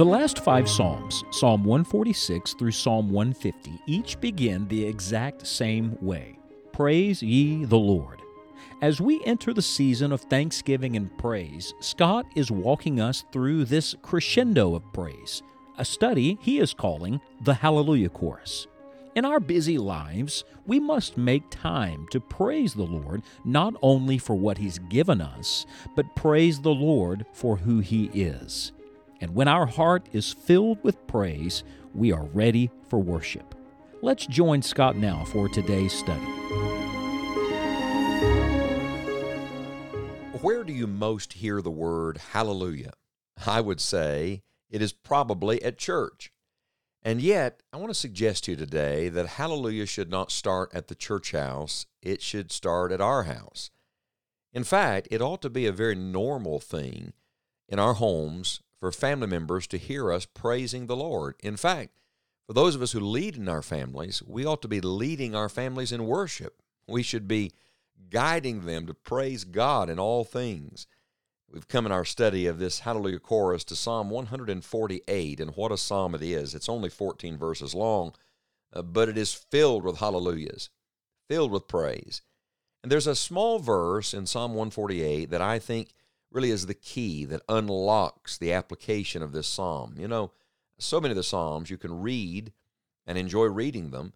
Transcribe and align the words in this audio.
The 0.00 0.06
last 0.06 0.38
five 0.38 0.66
Psalms, 0.66 1.24
Psalm 1.30 1.62
146 1.62 2.54
through 2.54 2.70
Psalm 2.70 3.10
150, 3.10 3.82
each 3.86 4.18
begin 4.18 4.66
the 4.66 4.82
exact 4.82 5.46
same 5.46 5.94
way 6.00 6.38
Praise 6.72 7.22
ye 7.22 7.66
the 7.66 7.76
Lord. 7.76 8.22
As 8.80 9.02
we 9.02 9.22
enter 9.26 9.52
the 9.52 9.60
season 9.60 10.10
of 10.10 10.22
thanksgiving 10.22 10.96
and 10.96 11.14
praise, 11.18 11.74
Scott 11.80 12.24
is 12.34 12.50
walking 12.50 12.98
us 12.98 13.26
through 13.30 13.66
this 13.66 13.94
crescendo 14.00 14.74
of 14.74 14.90
praise, 14.94 15.42
a 15.76 15.84
study 15.84 16.38
he 16.40 16.60
is 16.60 16.72
calling 16.72 17.20
the 17.42 17.52
Hallelujah 17.52 18.08
Chorus. 18.08 18.68
In 19.16 19.26
our 19.26 19.38
busy 19.38 19.76
lives, 19.76 20.44
we 20.66 20.80
must 20.80 21.18
make 21.18 21.50
time 21.50 22.06
to 22.10 22.20
praise 22.20 22.72
the 22.72 22.84
Lord 22.84 23.20
not 23.44 23.74
only 23.82 24.16
for 24.16 24.34
what 24.34 24.56
He's 24.56 24.78
given 24.78 25.20
us, 25.20 25.66
but 25.94 26.16
praise 26.16 26.58
the 26.62 26.70
Lord 26.70 27.26
for 27.34 27.58
who 27.58 27.80
He 27.80 28.06
is. 28.14 28.72
And 29.20 29.34
when 29.34 29.48
our 29.48 29.66
heart 29.66 30.08
is 30.12 30.32
filled 30.32 30.82
with 30.82 31.06
praise, 31.06 31.62
we 31.94 32.10
are 32.10 32.24
ready 32.24 32.70
for 32.88 32.98
worship. 32.98 33.54
Let's 34.00 34.26
join 34.26 34.62
Scott 34.62 34.96
now 34.96 35.24
for 35.24 35.48
today's 35.48 35.92
study. 35.92 36.24
Where 40.40 40.64
do 40.64 40.72
you 40.72 40.86
most 40.86 41.34
hear 41.34 41.60
the 41.60 41.70
word 41.70 42.16
hallelujah? 42.32 42.92
I 43.46 43.60
would 43.60 43.80
say 43.80 44.42
it 44.70 44.80
is 44.80 44.94
probably 44.94 45.62
at 45.62 45.76
church. 45.76 46.32
And 47.02 47.20
yet, 47.20 47.62
I 47.72 47.76
want 47.76 47.90
to 47.90 47.94
suggest 47.94 48.44
to 48.44 48.52
you 48.52 48.56
today 48.56 49.10
that 49.10 49.26
hallelujah 49.26 49.86
should 49.86 50.10
not 50.10 50.30
start 50.30 50.70
at 50.74 50.88
the 50.88 50.94
church 50.94 51.32
house, 51.32 51.86
it 52.02 52.22
should 52.22 52.52
start 52.52 52.92
at 52.92 53.00
our 53.00 53.24
house. 53.24 53.70
In 54.52 54.64
fact, 54.64 55.08
it 55.10 55.20
ought 55.22 55.42
to 55.42 55.50
be 55.50 55.66
a 55.66 55.72
very 55.72 55.94
normal 55.94 56.58
thing 56.58 57.12
in 57.68 57.78
our 57.78 57.94
homes 57.94 58.60
for 58.80 58.90
family 58.90 59.26
members 59.26 59.66
to 59.68 59.78
hear 59.78 60.12
us 60.12 60.26
praising 60.26 60.86
the 60.86 60.96
Lord. 60.96 61.36
In 61.40 61.56
fact, 61.56 61.90
for 62.46 62.54
those 62.54 62.74
of 62.74 62.82
us 62.82 62.92
who 62.92 63.00
lead 63.00 63.36
in 63.36 63.48
our 63.48 63.62
families, 63.62 64.22
we 64.26 64.44
ought 64.44 64.62
to 64.62 64.68
be 64.68 64.80
leading 64.80 65.34
our 65.34 65.48
families 65.48 65.92
in 65.92 66.06
worship. 66.06 66.62
We 66.88 67.02
should 67.02 67.28
be 67.28 67.52
guiding 68.08 68.64
them 68.64 68.86
to 68.86 68.94
praise 68.94 69.44
God 69.44 69.88
in 69.88 70.00
all 70.00 70.24
things. 70.24 70.86
We've 71.52 71.68
come 71.68 71.84
in 71.84 71.92
our 71.92 72.04
study 72.04 72.46
of 72.46 72.58
this 72.58 72.80
Hallelujah 72.80 73.18
chorus 73.18 73.64
to 73.64 73.76
Psalm 73.76 74.08
148, 74.08 75.40
and 75.40 75.50
what 75.56 75.72
a 75.72 75.76
psalm 75.76 76.14
it 76.14 76.22
is. 76.22 76.54
It's 76.54 76.68
only 76.68 76.88
14 76.88 77.36
verses 77.36 77.74
long, 77.74 78.14
uh, 78.72 78.82
but 78.82 79.08
it 79.08 79.18
is 79.18 79.34
filled 79.34 79.84
with 79.84 79.98
hallelujahs, 79.98 80.70
filled 81.28 81.50
with 81.50 81.68
praise. 81.68 82.22
And 82.82 82.90
there's 82.90 83.08
a 83.08 83.16
small 83.16 83.58
verse 83.58 84.14
in 84.14 84.26
Psalm 84.26 84.52
148 84.52 85.30
that 85.30 85.42
I 85.42 85.58
think 85.58 85.92
really 86.30 86.50
is 86.50 86.66
the 86.66 86.74
key 86.74 87.24
that 87.24 87.42
unlocks 87.48 88.38
the 88.38 88.52
application 88.52 89.22
of 89.22 89.32
this 89.32 89.48
psalm. 89.48 89.94
You 89.98 90.08
know, 90.08 90.32
so 90.78 91.00
many 91.00 91.12
of 91.12 91.16
the 91.16 91.22
psalms 91.22 91.70
you 91.70 91.76
can 91.76 92.00
read 92.00 92.52
and 93.06 93.18
enjoy 93.18 93.46
reading 93.46 93.90
them, 93.90 94.12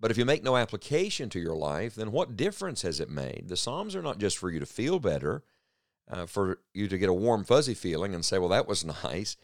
but 0.00 0.10
if 0.10 0.18
you 0.18 0.24
make 0.24 0.42
no 0.42 0.56
application 0.56 1.30
to 1.30 1.40
your 1.40 1.56
life, 1.56 1.94
then 1.94 2.12
what 2.12 2.36
difference 2.36 2.82
has 2.82 3.00
it 3.00 3.08
made? 3.08 3.46
The 3.48 3.56
psalms 3.56 3.96
are 3.96 4.02
not 4.02 4.18
just 4.18 4.36
for 4.36 4.50
you 4.50 4.60
to 4.60 4.66
feel 4.66 4.98
better 4.98 5.44
uh, 6.10 6.26
for 6.26 6.58
you 6.72 6.88
to 6.88 6.98
get 6.98 7.08
a 7.08 7.14
warm, 7.14 7.44
fuzzy 7.44 7.74
feeling 7.74 8.14
and 8.14 8.24
say, 8.24 8.38
well, 8.38 8.50
that 8.50 8.68
was 8.68 8.84
nice. 9.04 9.36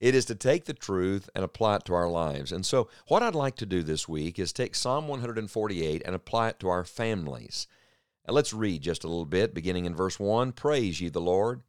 It 0.00 0.14
is 0.14 0.24
to 0.26 0.34
take 0.34 0.64
the 0.64 0.74
truth 0.74 1.28
and 1.34 1.44
apply 1.44 1.76
it 1.76 1.84
to 1.84 1.94
our 1.94 2.08
lives. 2.08 2.52
And 2.52 2.64
so, 2.64 2.88
what 3.08 3.22
I'd 3.22 3.34
like 3.34 3.56
to 3.56 3.66
do 3.66 3.82
this 3.82 4.08
week 4.08 4.38
is 4.38 4.52
take 4.52 4.74
Psalm 4.74 5.08
148 5.08 6.02
and 6.04 6.14
apply 6.14 6.48
it 6.48 6.60
to 6.60 6.68
our 6.68 6.84
families. 6.84 7.66
Now, 8.30 8.36
let's 8.36 8.52
read 8.52 8.82
just 8.82 9.02
a 9.02 9.08
little 9.08 9.26
bit, 9.26 9.54
beginning 9.54 9.86
in 9.86 9.94
verse 9.96 10.20
1 10.20 10.52
Praise 10.52 11.00
ye 11.00 11.08
the 11.08 11.20
Lord. 11.20 11.62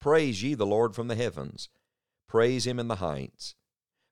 Praise 0.00 0.44
ye 0.44 0.54
the 0.54 0.64
Lord 0.64 0.94
from 0.94 1.08
the 1.08 1.16
heavens. 1.16 1.68
Praise 2.28 2.68
him 2.68 2.78
in 2.78 2.86
the 2.86 3.02
heights. 3.02 3.56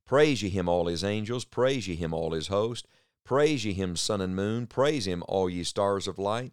Praise 0.05 0.43
ye 0.43 0.49
him, 0.49 0.69
all 0.69 0.89
his 0.89 1.05
angels. 1.05 1.45
Praise 1.45 1.87
ye 1.87 1.95
him, 1.95 2.13
all 2.13 2.33
his 2.33 2.49
host. 2.49 2.89
Praise 3.25 3.65
ye 3.65 3.73
him, 3.73 3.95
sun 3.95 4.21
and 4.21 4.35
moon. 4.35 4.67
Praise 4.67 5.07
him, 5.07 5.23
all 5.29 5.49
ye 5.49 5.63
stars 5.63 6.09
of 6.09 6.19
light. 6.19 6.53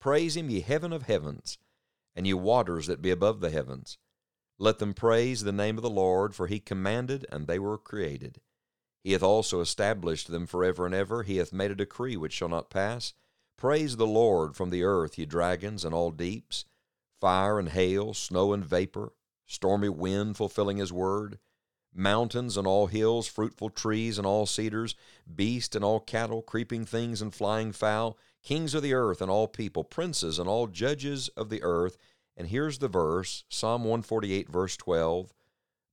Praise 0.00 0.38
him, 0.38 0.48
ye 0.48 0.60
heaven 0.60 0.94
of 0.94 1.02
heavens 1.02 1.58
and 2.16 2.26
ye 2.26 2.32
waters 2.32 2.86
that 2.86 3.02
be 3.02 3.10
above 3.10 3.40
the 3.40 3.50
heavens. 3.50 3.98
Let 4.58 4.78
them 4.78 4.94
praise 4.94 5.44
the 5.44 5.52
name 5.52 5.76
of 5.76 5.82
the 5.82 5.90
Lord, 5.90 6.34
for 6.34 6.46
he 6.46 6.60
commanded, 6.60 7.26
and 7.30 7.46
they 7.46 7.58
were 7.58 7.76
created. 7.76 8.40
He 9.04 9.12
hath 9.12 9.22
also 9.22 9.60
established 9.60 10.30
them 10.30 10.46
for 10.46 10.64
ever 10.64 10.86
and 10.86 10.94
ever. 10.94 11.24
He 11.24 11.36
hath 11.36 11.52
made 11.52 11.72
a 11.72 11.74
decree 11.74 12.16
which 12.16 12.32
shall 12.32 12.48
not 12.48 12.70
pass. 12.70 13.12
Praise 13.62 13.94
the 13.96 14.08
Lord 14.08 14.56
from 14.56 14.70
the 14.70 14.82
earth, 14.82 15.16
ye 15.16 15.24
dragons 15.24 15.84
and 15.84 15.94
all 15.94 16.10
deeps, 16.10 16.64
fire 17.20 17.60
and 17.60 17.68
hail, 17.68 18.12
snow 18.12 18.52
and 18.52 18.64
vapor, 18.64 19.12
stormy 19.46 19.88
wind 19.88 20.36
fulfilling 20.36 20.78
his 20.78 20.92
word, 20.92 21.38
mountains 21.94 22.56
and 22.56 22.66
all 22.66 22.88
hills, 22.88 23.28
fruitful 23.28 23.70
trees 23.70 24.18
and 24.18 24.26
all 24.26 24.46
cedars, 24.46 24.96
beast 25.32 25.76
and 25.76 25.84
all 25.84 26.00
cattle, 26.00 26.42
creeping 26.42 26.84
things 26.84 27.22
and 27.22 27.32
flying 27.32 27.70
fowl, 27.70 28.18
kings 28.42 28.74
of 28.74 28.82
the 28.82 28.94
earth 28.94 29.22
and 29.22 29.30
all 29.30 29.46
people, 29.46 29.84
princes 29.84 30.40
and 30.40 30.48
all 30.48 30.66
judges 30.66 31.28
of 31.36 31.48
the 31.48 31.62
earth. 31.62 31.96
And 32.36 32.48
here's 32.48 32.80
the 32.80 32.88
verse 32.88 33.44
Psalm 33.48 33.84
148, 33.84 34.48
verse 34.48 34.76
12 34.76 35.32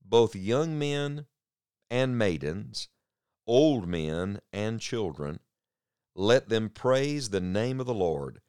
both 0.04 0.34
young 0.34 0.76
men 0.76 1.26
and 1.88 2.18
maidens, 2.18 2.88
old 3.46 3.86
men 3.86 4.40
and 4.52 4.80
children, 4.80 5.38
let 6.14 6.48
them 6.48 6.68
praise 6.68 7.30
the 7.30 7.40
name 7.40 7.80
of 7.80 7.86
the 7.86 7.94
Lord. 7.94 8.40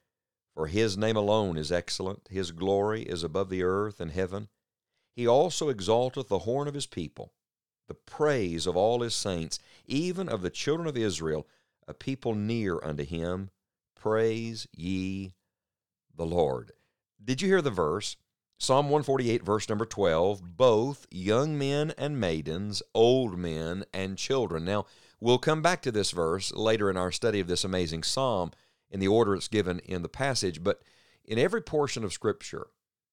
For 0.53 0.67
his 0.67 0.97
name 0.97 1.15
alone 1.15 1.57
is 1.57 1.71
excellent, 1.71 2.27
his 2.29 2.51
glory 2.51 3.03
is 3.03 3.23
above 3.23 3.49
the 3.49 3.63
earth 3.63 3.99
and 3.99 4.11
heaven. 4.11 4.49
He 5.15 5.27
also 5.27 5.69
exalteth 5.69 6.27
the 6.27 6.39
horn 6.39 6.67
of 6.67 6.73
his 6.73 6.87
people, 6.87 7.33
the 7.87 7.93
praise 7.93 8.67
of 8.67 8.75
all 8.75 9.01
his 9.01 9.15
saints, 9.15 9.59
even 9.85 10.27
of 10.27 10.41
the 10.41 10.49
children 10.49 10.87
of 10.87 10.97
Israel, 10.97 11.47
a 11.87 11.93
people 11.93 12.35
near 12.35 12.83
unto 12.83 13.03
him. 13.03 13.49
Praise 13.95 14.67
ye 14.73 15.33
the 16.15 16.25
Lord. 16.25 16.71
Did 17.23 17.41
you 17.41 17.47
hear 17.47 17.61
the 17.61 17.69
verse? 17.69 18.17
Psalm 18.57 18.85
148, 18.85 19.43
verse 19.43 19.67
number 19.69 19.85
12 19.85 20.57
both 20.57 21.07
young 21.09 21.57
men 21.57 21.93
and 21.97 22.19
maidens, 22.19 22.83
old 22.93 23.37
men 23.37 23.83
and 23.93 24.17
children. 24.17 24.65
Now, 24.65 24.85
we'll 25.21 25.37
come 25.37 25.61
back 25.61 25.81
to 25.83 25.91
this 25.91 26.11
verse 26.11 26.51
later 26.51 26.89
in 26.89 26.97
our 26.97 27.11
study 27.11 27.39
of 27.39 27.47
this 27.47 27.63
amazing 27.63 28.03
psalm 28.03 28.51
in 28.89 28.99
the 28.99 29.07
order 29.07 29.33
it's 29.33 29.47
given 29.47 29.79
in 29.79 30.01
the 30.01 30.09
passage, 30.09 30.61
but 30.61 30.81
in 31.23 31.39
every 31.39 31.61
portion 31.61 32.03
of 32.03 32.11
Scripture, 32.11 32.67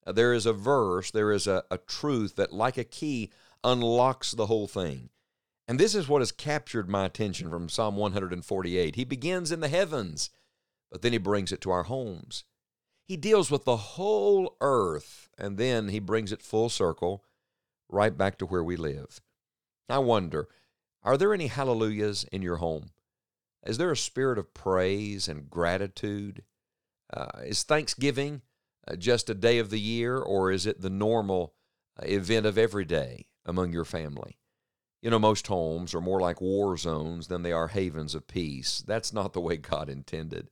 uh, 0.04 0.10
there 0.10 0.32
is 0.32 0.46
a 0.46 0.52
verse, 0.52 1.12
there 1.12 1.30
is 1.30 1.46
a, 1.46 1.62
a 1.70 1.78
truth 1.78 2.34
that, 2.34 2.52
like 2.52 2.76
a 2.76 2.82
key, 2.82 3.30
unlocks 3.62 4.32
the 4.32 4.46
whole 4.46 4.66
thing. 4.66 5.10
And 5.68 5.78
this 5.78 5.94
is 5.94 6.08
what 6.08 6.22
has 6.22 6.32
captured 6.32 6.88
my 6.88 7.04
attention 7.04 7.50
from 7.50 7.68
Psalm 7.68 7.94
148. 7.94 8.96
He 8.96 9.04
begins 9.04 9.52
in 9.52 9.60
the 9.60 9.68
heavens 9.68 10.30
but 10.90 11.02
then 11.02 11.12
he 11.12 11.18
brings 11.18 11.52
it 11.52 11.60
to 11.62 11.70
our 11.70 11.84
homes. 11.84 12.44
He 13.04 13.16
deals 13.16 13.50
with 13.50 13.64
the 13.64 13.76
whole 13.76 14.56
earth, 14.60 15.28
and 15.38 15.56
then 15.56 15.88
he 15.88 15.98
brings 15.98 16.32
it 16.32 16.42
full 16.42 16.68
circle 16.68 17.24
right 17.88 18.16
back 18.16 18.38
to 18.38 18.46
where 18.46 18.64
we 18.64 18.76
live. 18.76 19.20
I 19.88 19.98
wonder, 19.98 20.48
are 21.02 21.16
there 21.16 21.32
any 21.32 21.46
hallelujahs 21.46 22.24
in 22.32 22.42
your 22.42 22.56
home? 22.56 22.90
Is 23.64 23.78
there 23.78 23.90
a 23.90 23.96
spirit 23.96 24.38
of 24.38 24.54
praise 24.54 25.28
and 25.28 25.50
gratitude? 25.50 26.42
Uh, 27.12 27.40
is 27.44 27.62
Thanksgiving 27.62 28.42
uh, 28.86 28.96
just 28.96 29.30
a 29.30 29.34
day 29.34 29.58
of 29.58 29.70
the 29.70 29.80
year, 29.80 30.18
or 30.18 30.50
is 30.50 30.66
it 30.66 30.80
the 30.80 30.90
normal 30.90 31.54
uh, 32.00 32.06
event 32.06 32.46
of 32.46 32.58
every 32.58 32.84
day 32.84 33.26
among 33.44 33.72
your 33.72 33.84
family? 33.84 34.38
You 35.02 35.10
know, 35.10 35.18
most 35.18 35.46
homes 35.46 35.94
are 35.94 36.00
more 36.00 36.20
like 36.20 36.40
war 36.40 36.76
zones 36.76 37.28
than 37.28 37.42
they 37.42 37.52
are 37.52 37.68
havens 37.68 38.14
of 38.14 38.26
peace. 38.26 38.82
That's 38.86 39.12
not 39.12 39.32
the 39.32 39.40
way 39.40 39.56
God 39.56 39.88
intended. 39.88 40.50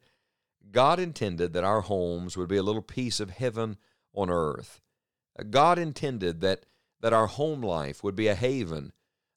God 0.70 0.98
intended 0.98 1.52
that 1.52 1.64
our 1.64 1.80
homes 1.82 2.36
would 2.36 2.48
be 2.48 2.56
a 2.56 2.62
little 2.62 2.82
piece 2.82 3.18
of 3.18 3.30
heaven 3.30 3.76
on 4.14 4.30
earth. 4.30 4.80
God 5.50 5.78
intended 5.78 6.40
that, 6.40 6.66
that 7.00 7.12
our 7.12 7.26
home 7.26 7.60
life 7.60 8.02
would 8.02 8.16
be 8.16 8.28
a 8.28 8.34
haven 8.34 8.92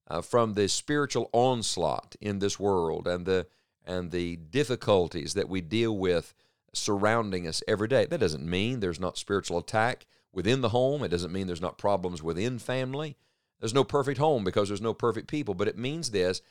uh, 0.10 0.22
from 0.22 0.54
the 0.54 0.68
spiritual 0.68 1.30
onslaught 1.34 2.16
in 2.20 2.40
this 2.40 2.60
world 2.60 3.08
and 3.08 3.26
the, 3.26 3.48
and 3.86 4.12
the 4.12 4.36
difficulties 4.38 5.34
that 5.34 5.50
we 5.50 5.62
deal 5.62 5.98
with 5.98 6.34
surrounding 6.74 7.48
us 7.48 7.64
every 7.68 7.88
day. 7.88 8.06
That 8.06 8.20
doesn't 8.20 8.48
mean 8.48 8.80
there's 8.80 9.00
not 9.00 9.18
spiritual 9.18 9.58
attack 9.58 10.06
within 10.32 10.62
the 10.62 10.70
home. 10.70 11.04
It 11.04 11.10
doesn't 11.10 11.34
mean 11.34 11.48
there's 11.48 11.62
not 11.62 11.78
problems 11.78 12.22
within 12.22 12.60
family. 12.60 13.18
There's 13.60 13.74
no 13.74 13.84
perfect 13.84 14.20
home 14.20 14.44
because 14.44 14.70
there's 14.70 14.82
no 14.82 14.94
perfect 14.94 15.28
people, 15.28 15.54
but 15.54 15.68
it 15.68 15.78
means 15.78 16.12
this 16.12 16.42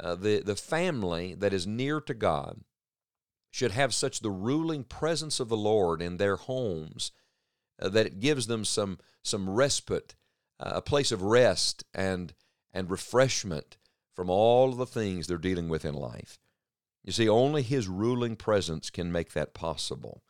uh, 0.00 0.14
the, 0.14 0.40
the 0.40 0.56
family 0.56 1.34
that 1.34 1.52
is 1.52 1.66
near 1.66 2.00
to 2.00 2.14
God 2.14 2.62
should 3.50 3.72
have 3.72 3.92
such 3.92 4.20
the 4.20 4.30
ruling 4.30 4.84
presence 4.84 5.38
of 5.38 5.48
the 5.48 5.56
Lord 5.56 6.00
in 6.00 6.16
their 6.16 6.36
homes 6.36 7.12
uh, 7.80 7.88
that 7.90 8.06
it 8.06 8.20
gives 8.20 8.46
them 8.46 8.64
some 8.64 8.98
some 9.22 9.48
respite, 9.50 10.14
uh, 10.58 10.72
a 10.76 10.82
place 10.82 11.12
of 11.12 11.22
rest 11.22 11.84
and 11.94 12.32
and 12.72 12.90
refreshment 12.90 13.76
from 14.14 14.30
all 14.30 14.72
the 14.72 14.86
things 14.86 15.26
they're 15.26 15.38
dealing 15.38 15.68
with 15.68 15.84
in 15.84 15.94
life. 15.94 16.38
You 17.02 17.12
see, 17.12 17.28
only 17.28 17.62
His 17.62 17.88
ruling 17.88 18.36
presence 18.36 18.90
can 18.90 19.10
make 19.10 19.32
that 19.32 19.54
possible. 19.54 20.22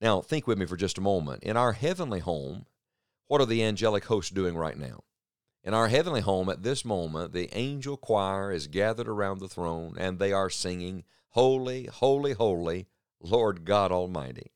Now, 0.00 0.20
think 0.20 0.46
with 0.46 0.58
me 0.58 0.66
for 0.66 0.76
just 0.76 0.98
a 0.98 1.02
moment. 1.02 1.42
In 1.42 1.56
our 1.56 1.72
heavenly 1.72 2.20
home, 2.20 2.66
what 3.26 3.40
are 3.40 3.46
the 3.46 3.62
angelic 3.62 4.04
hosts 4.04 4.30
doing 4.30 4.56
right 4.56 4.78
now? 4.78 5.04
In 5.62 5.74
our 5.74 5.88
heavenly 5.88 6.22
home 6.22 6.48
at 6.48 6.62
this 6.62 6.84
moment, 6.84 7.32
the 7.32 7.54
angel 7.56 7.96
choir 7.96 8.50
is 8.50 8.66
gathered 8.66 9.08
around 9.08 9.40
the 9.40 9.48
throne 9.48 9.94
and 9.98 10.18
they 10.18 10.32
are 10.32 10.48
singing, 10.48 11.04
Holy, 11.30 11.86
holy, 11.86 12.32
holy, 12.32 12.88
Lord 13.20 13.64
God 13.64 13.92
Almighty. 13.92 14.52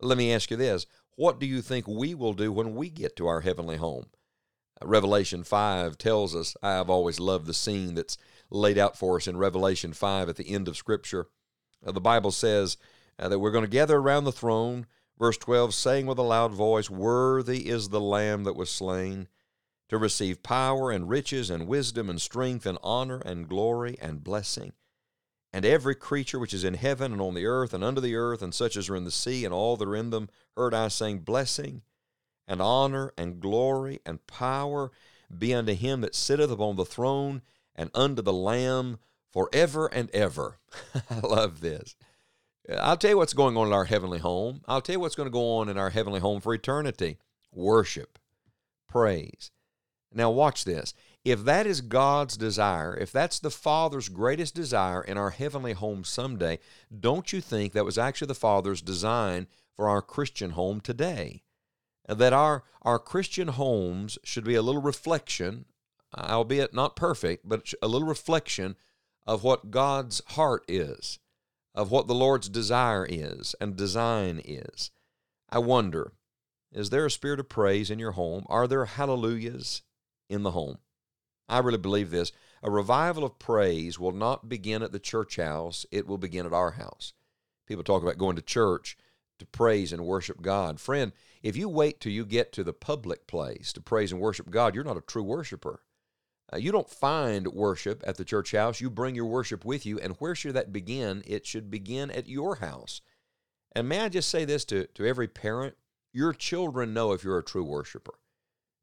Let 0.00 0.18
me 0.18 0.32
ask 0.32 0.50
you 0.50 0.56
this 0.56 0.86
what 1.16 1.40
do 1.40 1.46
you 1.46 1.62
think 1.62 1.88
we 1.88 2.14
will 2.14 2.34
do 2.34 2.52
when 2.52 2.74
we 2.74 2.90
get 2.90 3.16
to 3.16 3.26
our 3.26 3.40
heavenly 3.40 3.78
home? 3.78 4.06
Revelation 4.82 5.42
5 5.42 5.96
tells 5.96 6.34
us, 6.34 6.56
I 6.62 6.72
have 6.72 6.90
always 6.90 7.18
loved 7.18 7.46
the 7.46 7.54
scene 7.54 7.94
that's 7.94 8.18
laid 8.50 8.78
out 8.78 8.96
for 8.96 9.16
us 9.16 9.26
in 9.26 9.36
Revelation 9.36 9.92
5 9.92 10.28
at 10.28 10.36
the 10.36 10.50
end 10.50 10.68
of 10.68 10.76
Scripture. 10.76 11.28
Uh, 11.84 11.92
the 11.92 12.00
Bible 12.00 12.30
says 12.30 12.76
uh, 13.18 13.28
that 13.28 13.38
we're 13.38 13.50
going 13.50 13.64
to 13.64 13.70
gather 13.70 13.96
around 13.96 14.24
the 14.24 14.32
throne. 14.32 14.86
Verse 15.18 15.38
12, 15.38 15.72
saying 15.72 16.06
with 16.06 16.18
a 16.18 16.22
loud 16.22 16.52
voice, 16.52 16.90
Worthy 16.90 17.68
is 17.68 17.88
the 17.88 18.00
Lamb 18.00 18.44
that 18.44 18.56
was 18.56 18.70
slain 18.70 19.28
to 19.88 19.96
receive 19.96 20.42
power 20.42 20.90
and 20.90 21.08
riches 21.08 21.48
and 21.48 21.66
wisdom 21.66 22.10
and 22.10 22.20
strength 22.20 22.66
and 22.66 22.76
honor 22.82 23.18
and 23.24 23.48
glory 23.48 23.96
and 24.00 24.22
blessing. 24.22 24.72
And 25.52 25.64
every 25.64 25.94
creature 25.94 26.38
which 26.38 26.52
is 26.52 26.64
in 26.64 26.74
heaven 26.74 27.12
and 27.12 27.20
on 27.22 27.34
the 27.34 27.46
earth 27.46 27.72
and 27.72 27.82
under 27.82 28.00
the 28.00 28.14
earth 28.14 28.42
and 28.42 28.54
such 28.54 28.76
as 28.76 28.90
are 28.90 28.96
in 28.96 29.04
the 29.04 29.10
sea 29.10 29.44
and 29.44 29.54
all 29.54 29.76
that 29.76 29.88
are 29.88 29.96
in 29.96 30.10
them 30.10 30.28
heard 30.54 30.74
I 30.74 30.88
saying, 30.88 31.20
Blessing 31.20 31.80
and 32.46 32.60
honor 32.60 33.12
and 33.16 33.40
glory 33.40 34.00
and 34.06 34.26
power 34.26 34.90
be 35.36 35.52
unto 35.54 35.74
him 35.74 36.00
that 36.02 36.14
sitteth 36.14 36.50
upon 36.50 36.76
the 36.76 36.84
throne 36.84 37.42
and 37.74 37.90
unto 37.94 38.22
the 38.22 38.32
Lamb 38.32 38.98
forever 39.32 39.86
and 39.86 40.10
ever. 40.10 40.58
I 41.10 41.18
love 41.20 41.60
this. 41.60 41.96
I'll 42.78 42.96
tell 42.96 43.10
you 43.10 43.16
what's 43.16 43.34
going 43.34 43.56
on 43.56 43.68
in 43.68 43.72
our 43.72 43.84
heavenly 43.84 44.18
home. 44.18 44.62
I'll 44.66 44.80
tell 44.80 44.94
you 44.94 45.00
what's 45.00 45.14
going 45.14 45.28
to 45.28 45.32
go 45.32 45.56
on 45.56 45.68
in 45.68 45.78
our 45.78 45.90
heavenly 45.90 46.20
home 46.20 46.40
for 46.40 46.54
eternity 46.54 47.18
worship, 47.52 48.18
praise, 48.88 49.50
now, 50.16 50.30
watch 50.30 50.64
this. 50.64 50.94
If 51.24 51.44
that 51.44 51.66
is 51.66 51.82
God's 51.82 52.38
desire, 52.38 52.96
if 52.96 53.12
that's 53.12 53.38
the 53.38 53.50
Father's 53.50 54.08
greatest 54.08 54.54
desire 54.54 55.02
in 55.02 55.18
our 55.18 55.30
heavenly 55.30 55.74
home 55.74 56.04
someday, 56.04 56.58
don't 56.98 57.32
you 57.34 57.42
think 57.42 57.74
that 57.74 57.84
was 57.84 57.98
actually 57.98 58.28
the 58.28 58.34
Father's 58.34 58.80
design 58.80 59.46
for 59.74 59.90
our 59.90 60.00
Christian 60.00 60.50
home 60.50 60.80
today? 60.80 61.42
That 62.08 62.32
our, 62.32 62.64
our 62.82 62.98
Christian 62.98 63.48
homes 63.48 64.18
should 64.22 64.44
be 64.44 64.54
a 64.54 64.62
little 64.62 64.82
reflection, 64.82 65.64
albeit 66.16 66.72
not 66.72 66.96
perfect, 66.96 67.48
but 67.48 67.72
a 67.82 67.88
little 67.88 68.08
reflection 68.08 68.76
of 69.26 69.42
what 69.42 69.70
God's 69.70 70.22
heart 70.28 70.64
is, 70.68 71.18
of 71.74 71.90
what 71.90 72.06
the 72.06 72.14
Lord's 72.14 72.48
desire 72.48 73.06
is 73.08 73.54
and 73.60 73.76
design 73.76 74.40
is. 74.44 74.90
I 75.50 75.58
wonder, 75.58 76.12
is 76.72 76.90
there 76.90 77.06
a 77.06 77.10
spirit 77.10 77.40
of 77.40 77.48
praise 77.48 77.90
in 77.90 77.98
your 77.98 78.12
home? 78.12 78.44
Are 78.48 78.68
there 78.68 78.84
hallelujahs? 78.84 79.82
in 80.28 80.42
the 80.42 80.52
home. 80.52 80.78
I 81.48 81.58
really 81.58 81.78
believe 81.78 82.10
this. 82.10 82.32
A 82.62 82.70
revival 82.70 83.24
of 83.24 83.38
praise 83.38 83.98
will 83.98 84.12
not 84.12 84.48
begin 84.48 84.82
at 84.82 84.92
the 84.92 84.98
church 84.98 85.36
house, 85.36 85.86
it 85.90 86.06
will 86.06 86.18
begin 86.18 86.46
at 86.46 86.52
our 86.52 86.72
house. 86.72 87.12
People 87.66 87.84
talk 87.84 88.02
about 88.02 88.18
going 88.18 88.36
to 88.36 88.42
church 88.42 88.96
to 89.38 89.46
praise 89.46 89.92
and 89.92 90.06
worship 90.06 90.40
God. 90.40 90.80
Friend, 90.80 91.12
if 91.46 91.56
you 91.56 91.68
wait 91.68 92.00
till 92.00 92.10
you 92.10 92.26
get 92.26 92.52
to 92.54 92.64
the 92.64 92.72
public 92.72 93.28
place 93.28 93.72
to 93.72 93.80
praise 93.80 94.10
and 94.10 94.20
worship 94.20 94.50
God, 94.50 94.74
you're 94.74 94.82
not 94.82 94.96
a 94.96 95.00
true 95.00 95.22
worshiper. 95.22 95.80
Uh, 96.52 96.56
you 96.56 96.72
don't 96.72 96.90
find 96.90 97.46
worship 97.46 98.02
at 98.04 98.16
the 98.16 98.24
church 98.24 98.50
house. 98.50 98.80
You 98.80 98.90
bring 98.90 99.14
your 99.14 99.26
worship 99.26 99.64
with 99.64 99.86
you. 99.86 99.96
And 100.00 100.16
where 100.18 100.34
should 100.34 100.54
that 100.54 100.72
begin? 100.72 101.22
It 101.24 101.46
should 101.46 101.70
begin 101.70 102.10
at 102.10 102.28
your 102.28 102.56
house. 102.56 103.00
And 103.76 103.88
may 103.88 104.00
I 104.00 104.08
just 104.08 104.28
say 104.28 104.44
this 104.44 104.64
to, 104.64 104.88
to 104.88 105.06
every 105.06 105.28
parent? 105.28 105.76
Your 106.12 106.32
children 106.32 106.92
know 106.92 107.12
if 107.12 107.22
you're 107.22 107.38
a 107.38 107.44
true 107.44 107.62
worshiper. 107.62 108.14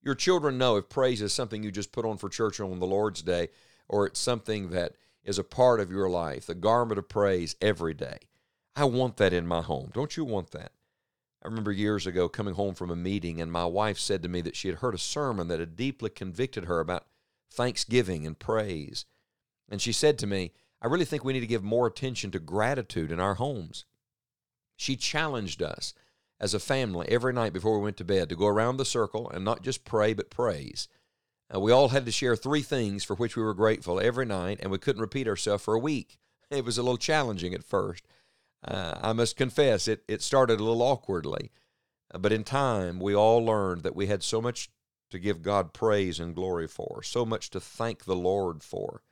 Your 0.02 0.16
children 0.16 0.58
know 0.58 0.78
if 0.78 0.88
praise 0.88 1.22
is 1.22 1.34
something 1.34 1.64
you 1.64 1.72
just 1.72 1.92
put 1.92 2.06
on 2.06 2.18
for 2.18 2.30
church 2.30 2.62
on 2.62 2.80
the 2.80 2.88
Lord's 2.88 3.24
Day 3.24 3.50
or 3.90 4.08
it's 4.08 4.22
something 4.22 4.70
that 4.70 4.94
is 5.26 5.38
a 5.38 5.44
part 5.44 5.82
of 5.82 5.92
your 5.92 6.10
life, 6.10 6.46
the 6.46 6.56
garment 6.56 6.98
of 6.98 7.10
praise 7.10 7.58
every 7.62 7.94
day. 7.94 8.20
I 8.74 8.86
want 8.86 9.18
that 9.18 9.34
in 9.34 9.48
my 9.48 9.62
home. 9.62 9.92
Don't 9.94 10.16
you 10.16 10.24
want 10.24 10.52
that? 10.52 10.72
I 11.44 11.48
remember 11.50 11.72
years 11.74 12.08
ago 12.08 12.30
coming 12.30 12.54
home 12.54 12.74
from 12.74 12.90
a 12.90 12.96
meeting, 12.96 13.42
and 13.42 13.52
my 13.52 13.66
wife 13.66 14.00
said 14.00 14.24
to 14.24 14.30
me 14.30 14.40
that 14.42 14.56
she 14.56 14.70
had 14.70 14.78
heard 14.78 14.96
a 14.96 15.00
sermon 15.00 15.50
that 15.50 15.60
had 15.60 15.76
deeply 15.76 16.10
convicted 16.10 16.66
her 16.66 16.80
about 16.80 17.06
thanksgiving 17.52 18.26
and 18.26 18.40
praise. 18.40 19.06
And 19.70 19.82
she 19.82 19.92
said 19.92 20.18
to 20.20 20.28
me, 20.28 20.54
I 20.82 20.88
really 20.88 21.06
think 21.06 21.24
we 21.24 21.34
need 21.34 21.42
to 21.42 21.48
give 21.48 21.64
more 21.64 21.88
attention 21.88 22.32
to 22.32 22.40
gratitude 22.40 23.12
in 23.12 23.20
our 23.20 23.36
homes. 23.36 23.86
She 24.78 24.96
challenged 24.96 25.62
us 25.62 25.94
as 26.40 26.54
a 26.54 26.60
family 26.60 27.08
every 27.10 27.34
night 27.34 27.54
before 27.54 27.78
we 27.78 27.84
went 27.84 27.98
to 27.98 28.06
bed 28.06 28.30
to 28.30 28.36
go 28.36 28.48
around 28.48 28.78
the 28.78 28.86
circle 28.86 29.30
and 29.30 29.44
not 29.44 29.64
just 29.64 29.86
pray, 29.86 30.14
but 30.14 30.30
praise. 30.30 30.88
Uh, 31.54 31.60
we 31.60 31.72
all 31.72 31.90
had 31.90 32.06
to 32.06 32.12
share 32.12 32.36
three 32.36 32.62
things 32.62 33.04
for 33.04 33.16
which 33.16 33.36
we 33.36 33.44
were 33.44 33.54
grateful 33.54 34.00
every 34.00 34.26
night, 34.26 34.60
and 34.62 34.72
we 34.72 34.78
couldn't 34.78 35.02
repeat 35.02 35.28
ourselves 35.28 35.64
for 35.64 35.74
a 35.74 35.80
week. 35.80 36.20
It 36.50 36.66
was 36.66 36.78
a 36.78 36.84
little 36.84 36.98
challenging 36.98 37.56
at 37.56 37.64
first. 37.64 38.06
Uh, 38.64 38.96
I 39.02 39.14
must 39.14 39.36
confess, 39.36 39.88
it, 39.88 40.04
it 40.08 40.22
started 40.22 40.60
a 40.60 40.64
little 40.64 40.82
awkwardly. 40.82 41.52
Uh, 42.14 42.20
but 42.20 42.32
in 42.32 42.44
time, 42.44 43.00
we 43.00 43.16
all 43.16 43.44
learned 43.44 43.84
that 43.84 43.96
we 43.96 44.08
had 44.08 44.24
so 44.24 44.42
much 44.42 44.70
to 45.10 45.20
give 45.20 45.42
God 45.42 45.74
praise 45.74 46.20
and 46.20 46.34
glory 46.34 46.68
for, 46.68 47.04
so 47.04 47.26
much 47.26 47.50
to 47.52 47.60
thank 47.60 48.06
the 48.06 48.16
Lord 48.16 48.64
for. 48.64 49.04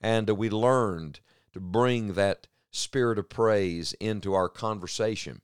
And 0.00 0.28
uh, 0.28 0.34
we 0.34 0.50
learned 0.50 1.20
to 1.52 1.60
bring 1.60 2.14
that 2.14 2.48
spirit 2.70 3.18
of 3.18 3.28
praise 3.28 3.92
into 3.94 4.34
our 4.34 4.48
conversation 4.48 5.42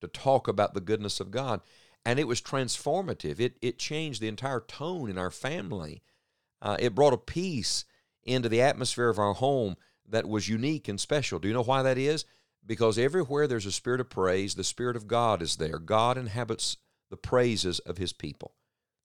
to 0.00 0.08
talk 0.08 0.48
about 0.48 0.74
the 0.74 0.80
goodness 0.80 1.20
of 1.20 1.30
God. 1.30 1.60
And 2.04 2.18
it 2.18 2.28
was 2.28 2.42
transformative. 2.42 3.40
It, 3.40 3.56
it 3.62 3.78
changed 3.78 4.20
the 4.20 4.28
entire 4.28 4.60
tone 4.60 5.08
in 5.08 5.16
our 5.16 5.30
family. 5.30 6.02
Uh, 6.60 6.76
it 6.78 6.94
brought 6.94 7.12
a 7.12 7.18
peace 7.18 7.84
into 8.24 8.48
the 8.48 8.60
atmosphere 8.60 9.08
of 9.08 9.18
our 9.18 9.34
home 9.34 9.76
that 10.08 10.28
was 10.28 10.48
unique 10.48 10.88
and 10.88 11.00
special. 11.00 11.38
Do 11.38 11.48
you 11.48 11.54
know 11.54 11.62
why 11.62 11.82
that 11.82 11.98
is? 11.98 12.24
Because 12.66 12.98
everywhere 12.98 13.46
there's 13.46 13.66
a 13.66 13.72
spirit 13.72 14.00
of 14.00 14.08
praise, 14.08 14.54
the 14.54 14.64
Spirit 14.64 14.96
of 14.96 15.06
God 15.06 15.42
is 15.42 15.56
there. 15.56 15.78
God 15.78 16.16
inhabits 16.16 16.78
the 17.10 17.16
praises 17.16 17.78
of 17.80 17.98
His 17.98 18.12
people. 18.12 18.54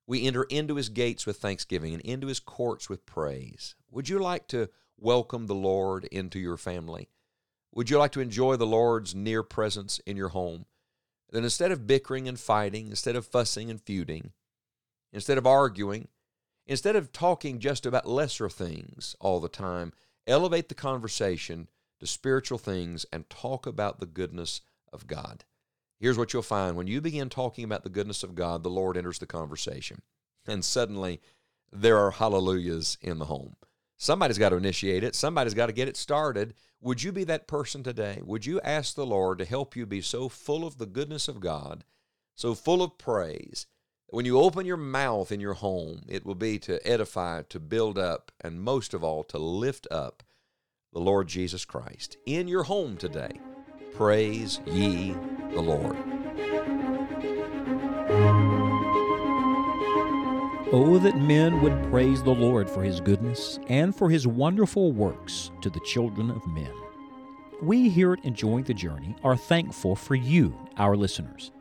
We 0.07 0.25
enter 0.25 0.43
into 0.43 0.75
His 0.75 0.89
gates 0.89 1.25
with 1.25 1.37
thanksgiving 1.37 1.93
and 1.93 2.01
into 2.03 2.27
His 2.27 2.39
courts 2.39 2.89
with 2.89 3.05
praise. 3.05 3.75
Would 3.91 4.09
you 4.09 4.19
like 4.19 4.47
to 4.47 4.69
welcome 4.97 5.47
the 5.47 5.55
Lord 5.55 6.05
into 6.05 6.39
your 6.39 6.57
family? 6.57 7.09
Would 7.73 7.89
you 7.89 7.97
like 7.97 8.13
to 8.13 8.21
enjoy 8.21 8.55
the 8.55 8.65
Lord's 8.65 9.13
near 9.13 9.43
presence 9.43 9.99
in 10.05 10.17
your 10.17 10.29
home? 10.29 10.65
then 11.31 11.43
instead 11.43 11.71
of 11.71 11.87
bickering 11.87 12.27
and 12.27 12.39
fighting, 12.39 12.89
instead 12.89 13.15
of 13.15 13.25
fussing 13.25 13.69
and 13.69 13.81
feuding, 13.81 14.31
instead 15.13 15.37
of 15.37 15.45
arguing, 15.45 16.07
instead 16.65 16.95
of 16.95 17.11
talking 17.11 17.59
just 17.59 17.85
about 17.85 18.07
lesser 18.07 18.49
things 18.49 19.15
all 19.19 19.39
the 19.39 19.49
time, 19.49 19.93
elevate 20.25 20.69
the 20.69 20.75
conversation 20.75 21.67
to 21.99 22.07
spiritual 22.07 22.57
things 22.57 23.05
and 23.11 23.29
talk 23.29 23.65
about 23.65 23.99
the 23.99 24.05
goodness 24.05 24.61
of 24.91 25.07
God. 25.07 25.43
Here's 25.99 26.17
what 26.17 26.31
you'll 26.31 26.41
find 26.41 26.75
when 26.75 26.87
you 26.87 27.01
begin 27.01 27.29
talking 27.29 27.63
about 27.65 27.83
the 27.83 27.89
goodness 27.89 28.23
of 28.23 28.35
God, 28.35 28.63
the 28.63 28.69
Lord 28.69 28.95
enters 28.95 29.19
the 29.19 29.25
conversation. 29.25 30.01
And 30.47 30.63
suddenly 30.63 31.19
there 31.71 31.97
are 31.97 32.11
hallelujahs 32.11 32.97
in 33.01 33.19
the 33.19 33.25
home. 33.25 33.55
Somebody's 33.97 34.37
got 34.37 34.49
to 34.49 34.55
initiate 34.55 35.03
it, 35.03 35.13
somebody's 35.13 35.53
got 35.53 35.65
to 35.65 35.73
get 35.73 35.89
it 35.89 35.97
started. 35.97 36.53
Would 36.81 37.03
you 37.03 37.11
be 37.11 37.25
that 37.25 37.47
person 37.47 37.83
today? 37.83 38.21
Would 38.23 38.45
you 38.45 38.61
ask 38.61 38.95
the 38.95 39.05
Lord 39.05 39.39
to 39.39 39.45
help 39.45 39.75
you 39.75 39.85
be 39.85 40.01
so 40.01 40.29
full 40.29 40.65
of 40.65 40.77
the 40.77 40.85
goodness 40.85 41.27
of 41.27 41.41
God, 41.41 41.83
so 42.33 42.55
full 42.55 42.81
of 42.81 42.97
praise, 42.97 43.67
that 44.07 44.15
when 44.15 44.23
you 44.23 44.39
open 44.39 44.65
your 44.65 44.77
mouth 44.77 45.33
in 45.33 45.41
your 45.41 45.55
home, 45.55 46.03
it 46.07 46.25
will 46.25 46.35
be 46.35 46.57
to 46.59 46.85
edify, 46.87 47.41
to 47.49 47.59
build 47.59 47.97
up, 47.97 48.31
and 48.39 48.61
most 48.61 48.93
of 48.93 49.03
all, 49.03 49.25
to 49.25 49.37
lift 49.37 49.85
up 49.91 50.23
the 50.91 50.99
Lord 50.99 51.27
Jesus 51.27 51.65
Christ 51.65 52.17
in 52.25 52.47
your 52.47 52.63
home 52.63 52.97
today? 52.97 53.39
Praise 53.93 54.59
ye 54.65 55.15
the 55.51 55.61
Lord. 55.61 55.97
Oh, 60.71 60.99
that 60.99 61.17
men 61.17 61.61
would 61.61 61.91
praise 61.91 62.23
the 62.23 62.29
Lord 62.29 62.69
for 62.69 62.83
his 62.83 63.01
goodness 63.01 63.59
and 63.67 63.95
for 63.95 64.09
his 64.09 64.27
wonderful 64.27 64.91
works 64.91 65.51
to 65.61 65.69
the 65.69 65.79
children 65.81 66.31
of 66.31 66.45
men. 66.47 66.73
We 67.61 67.89
here 67.89 68.13
at 68.13 68.23
Enjoying 68.25 68.63
the 68.63 68.73
Journey 68.73 69.15
are 69.23 69.35
thankful 69.35 69.95
for 69.95 70.15
you, 70.15 70.55
our 70.77 70.95
listeners. 70.95 71.51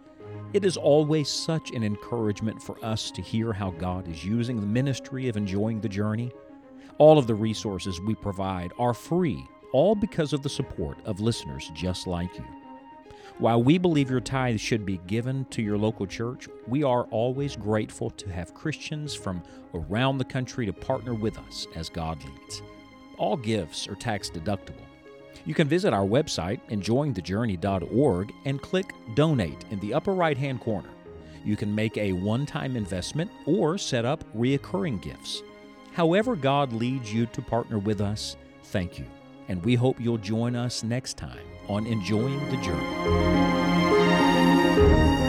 It 0.54 0.64
is 0.64 0.76
always 0.76 1.28
such 1.28 1.70
an 1.72 1.84
encouragement 1.84 2.62
for 2.62 2.82
us 2.82 3.10
to 3.10 3.20
hear 3.20 3.52
how 3.52 3.72
God 3.72 4.08
is 4.08 4.24
using 4.24 4.60
the 4.60 4.66
ministry 4.66 5.28
of 5.28 5.36
Enjoying 5.36 5.80
the 5.80 5.88
Journey. 5.88 6.30
All 6.98 7.16
of 7.16 7.28
the 7.28 7.34
resources 7.34 8.00
we 8.00 8.16
provide 8.16 8.72
are 8.76 8.92
free, 8.92 9.46
all 9.72 9.94
because 9.94 10.32
of 10.32 10.42
the 10.42 10.48
support 10.48 10.98
of 11.04 11.20
listeners 11.20 11.70
just 11.72 12.08
like 12.08 12.36
you. 12.36 12.44
While 13.38 13.62
we 13.62 13.78
believe 13.78 14.10
your 14.10 14.18
tithes 14.18 14.60
should 14.60 14.84
be 14.84 14.98
given 15.06 15.44
to 15.50 15.62
your 15.62 15.78
local 15.78 16.06
church, 16.06 16.48
we 16.66 16.82
are 16.82 17.04
always 17.04 17.54
grateful 17.54 18.10
to 18.10 18.32
have 18.32 18.52
Christians 18.52 19.14
from 19.14 19.44
around 19.74 20.18
the 20.18 20.24
country 20.24 20.66
to 20.66 20.72
partner 20.72 21.14
with 21.14 21.38
us 21.38 21.68
as 21.76 21.88
God 21.88 22.18
leads. 22.24 22.62
All 23.16 23.36
gifts 23.36 23.86
are 23.86 23.94
tax 23.94 24.28
deductible. 24.28 24.82
You 25.44 25.54
can 25.54 25.68
visit 25.68 25.92
our 25.92 26.04
website, 26.04 26.60
enjoyingthejourney.org, 26.68 28.32
and 28.44 28.60
click 28.60 28.92
Donate 29.14 29.64
in 29.70 29.78
the 29.78 29.94
upper 29.94 30.14
right 30.14 30.36
hand 30.36 30.60
corner. 30.60 30.90
You 31.44 31.54
can 31.54 31.72
make 31.72 31.96
a 31.96 32.12
one 32.12 32.44
time 32.44 32.74
investment 32.74 33.30
or 33.46 33.78
set 33.78 34.04
up 34.04 34.24
reoccurring 34.36 35.00
gifts. 35.00 35.44
However, 35.98 36.34
God 36.36 36.72
leads 36.72 37.12
you 37.12 37.26
to 37.26 37.42
partner 37.42 37.80
with 37.80 38.00
us, 38.00 38.36
thank 38.66 39.00
you. 39.00 39.06
And 39.48 39.60
we 39.64 39.74
hope 39.74 40.00
you'll 40.00 40.16
join 40.16 40.54
us 40.54 40.84
next 40.84 41.16
time 41.16 41.44
on 41.66 41.88
Enjoying 41.88 42.38
the 42.50 42.56
Journey. 42.58 45.27